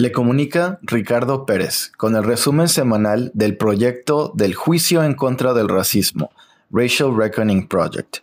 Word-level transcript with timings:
Le 0.00 0.12
comunica 0.12 0.78
Ricardo 0.80 1.44
Pérez 1.44 1.92
con 1.94 2.16
el 2.16 2.24
resumen 2.24 2.68
semanal 2.68 3.30
del 3.34 3.58
proyecto 3.58 4.32
del 4.34 4.54
Juicio 4.54 5.04
en 5.04 5.12
contra 5.12 5.52
del 5.52 5.68
Racismo, 5.68 6.30
Racial 6.70 7.14
Reckoning 7.14 7.68
Project. 7.68 8.20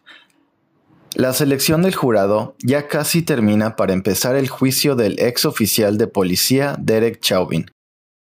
La 1.13 1.33
selección 1.33 1.83
del 1.83 1.93
jurado 1.93 2.55
ya 2.63 2.87
casi 2.87 3.21
termina 3.21 3.75
para 3.75 3.93
empezar 3.93 4.35
el 4.35 4.49
juicio 4.49 4.95
del 4.95 5.19
ex 5.19 5.45
oficial 5.45 5.99
de 5.99 6.07
policía 6.07 6.75
Derek 6.79 7.19
Chauvin. 7.19 7.69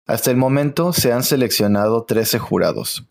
Hasta 0.07 0.31
el 0.31 0.37
momento 0.37 0.93
se 0.93 1.13
han 1.13 1.25
seleccionado 1.25 2.05
13 2.05 2.39
jurados. 2.39 3.05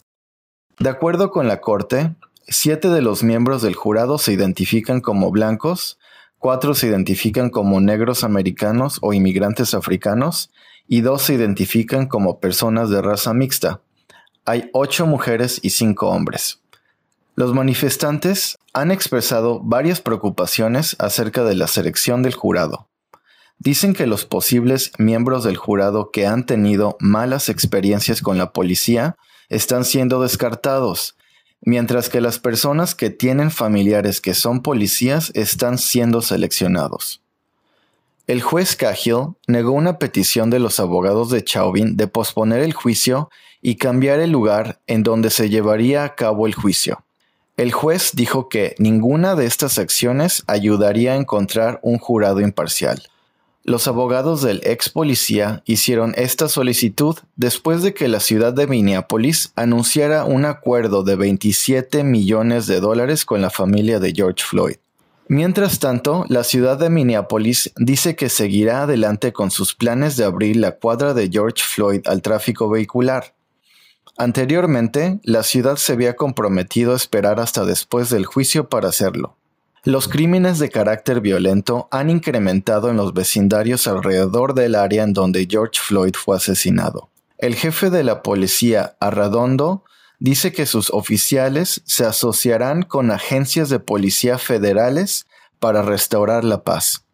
De 0.79 0.87
acuerdo 0.87 1.31
con 1.31 1.49
la 1.49 1.59
Corte, 1.59 2.15
siete 2.47 2.87
de 2.87 3.01
los 3.01 3.23
miembros 3.23 3.61
del 3.61 3.75
jurado 3.75 4.17
se 4.17 4.31
identifican 4.31 5.01
como 5.01 5.31
blancos, 5.31 5.98
cuatro 6.39 6.73
se 6.73 6.87
identifican 6.87 7.49
como 7.49 7.79
negros 7.81 8.23
americanos 8.23 8.97
o 9.01 9.13
inmigrantes 9.13 9.73
africanos 9.73 10.51
y 10.87 11.01
dos 11.01 11.21
se 11.21 11.35
identifican 11.35 12.07
como 12.07 12.39
personas 12.39 12.89
de 12.89 13.01
raza 13.01 13.33
mixta. 13.33 13.81
Hay 14.45 14.69
ocho 14.73 15.05
mujeres 15.05 15.59
y 15.61 15.69
cinco 15.69 16.07
hombres. 16.07 16.61
Los 17.35 17.53
manifestantes 17.53 18.57
han 18.73 18.91
expresado 18.91 19.59
varias 19.61 20.01
preocupaciones 20.01 20.95
acerca 20.99 21.43
de 21.43 21.55
la 21.55 21.67
selección 21.67 22.23
del 22.23 22.33
jurado. 22.33 22.87
Dicen 23.59 23.93
que 23.93 24.07
los 24.07 24.25
posibles 24.25 24.91
miembros 24.97 25.43
del 25.43 25.57
jurado 25.57 26.11
que 26.11 26.25
han 26.25 26.45
tenido 26.45 26.97
malas 26.99 27.49
experiencias 27.49 28.21
con 28.21 28.37
la 28.37 28.51
policía 28.51 29.17
están 29.49 29.83
siendo 29.83 30.21
descartados 30.21 31.17
mientras 31.61 32.09
que 32.09 32.21
las 32.21 32.39
personas 32.39 32.95
que 32.95 33.09
tienen 33.09 33.51
familiares 33.51 34.21
que 34.21 34.33
son 34.33 34.61
policías 34.61 35.31
están 35.35 35.77
siendo 35.77 36.21
seleccionados. 36.21 37.21
El 38.27 38.41
juez 38.41 38.75
Cahill 38.75 39.35
negó 39.47 39.71
una 39.71 39.97
petición 39.97 40.49
de 40.49 40.59
los 40.59 40.79
abogados 40.79 41.31
de 41.31 41.43
Chauvin 41.43 41.97
de 41.97 42.07
posponer 42.07 42.59
el 42.61 42.73
juicio 42.73 43.29
y 43.61 43.75
cambiar 43.75 44.19
el 44.19 44.31
lugar 44.31 44.79
en 44.87 45.03
donde 45.03 45.31
se 45.31 45.49
llevaría 45.49 46.03
a 46.03 46.15
cabo 46.15 46.45
el 46.45 46.53
juicio. 46.53 47.03
El 47.57 47.73
juez 47.73 48.11
dijo 48.13 48.47
que 48.47 48.75
ninguna 48.77 49.35
de 49.35 49.45
estas 49.45 49.79
acciones 49.79 50.43
ayudaría 50.47 51.13
a 51.13 51.15
encontrar 51.17 51.79
un 51.81 51.97
jurado 51.97 52.39
imparcial. 52.39 53.03
Los 53.69 53.87
abogados 53.87 54.41
del 54.41 54.61
ex 54.63 54.89
policía 54.89 55.61
hicieron 55.63 56.15
esta 56.17 56.49
solicitud 56.49 57.15
después 57.35 57.83
de 57.83 57.93
que 57.93 58.07
la 58.07 58.19
ciudad 58.19 58.51
de 58.51 58.65
Minneapolis 58.65 59.53
anunciara 59.55 60.25
un 60.25 60.45
acuerdo 60.45 61.03
de 61.03 61.15
27 61.15 62.03
millones 62.03 62.65
de 62.65 62.79
dólares 62.79 63.25
con 63.25 63.43
la 63.43 63.51
familia 63.51 63.99
de 63.99 64.11
George 64.11 64.43
Floyd. 64.43 64.77
Mientras 65.27 65.77
tanto, 65.77 66.25
la 66.29 66.43
ciudad 66.43 66.79
de 66.79 66.89
Minneapolis 66.89 67.71
dice 67.77 68.15
que 68.15 68.29
seguirá 68.29 68.81
adelante 68.81 69.33
con 69.33 69.51
sus 69.51 69.75
planes 69.75 70.17
de 70.17 70.23
abrir 70.23 70.55
la 70.55 70.71
cuadra 70.71 71.13
de 71.13 71.29
George 71.31 71.63
Floyd 71.63 72.01
al 72.07 72.23
tráfico 72.23 72.71
vehicular. 72.71 73.35
Anteriormente, 74.17 75.19
la 75.21 75.43
ciudad 75.43 75.75
se 75.75 75.93
había 75.93 76.15
comprometido 76.15 76.93
a 76.93 76.95
esperar 76.95 77.39
hasta 77.39 77.65
después 77.65 78.09
del 78.09 78.25
juicio 78.25 78.67
para 78.67 78.89
hacerlo. 78.89 79.35
Los 79.85 80.09
crímenes 80.09 80.59
de 80.59 80.69
carácter 80.69 81.21
violento 81.21 81.87
han 81.89 82.09
incrementado 82.09 82.89
en 82.89 82.97
los 82.97 83.13
vecindarios 83.13 83.87
alrededor 83.87 84.53
del 84.53 84.75
área 84.75 85.03
en 85.03 85.13
donde 85.13 85.47
George 85.49 85.79
Floyd 85.81 86.15
fue 86.15 86.35
asesinado. 86.35 87.09
El 87.37 87.55
jefe 87.55 87.89
de 87.89 88.03
la 88.03 88.21
policía, 88.21 88.97
Arradondo, 88.99 89.85
dice 90.19 90.51
que 90.51 90.65
sus 90.65 90.89
oficiales 90.89 91.81
se 91.85 92.03
asociarán 92.05 92.83
con 92.83 93.09
agencias 93.09 93.69
de 93.69 93.79
policía 93.79 94.37
federales 94.37 95.27
para 95.59 95.81
restaurar 95.81 96.43
la 96.43 96.65
paz. 96.65 97.05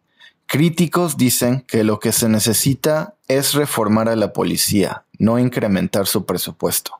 Críticos 0.46 1.16
dicen 1.16 1.62
que 1.68 1.84
lo 1.84 2.00
que 2.00 2.10
se 2.10 2.28
necesita 2.28 3.14
es 3.28 3.54
reformar 3.54 4.08
a 4.08 4.16
la 4.16 4.32
policía, 4.32 5.04
no 5.18 5.38
incrementar 5.38 6.08
su 6.08 6.26
presupuesto. 6.26 6.92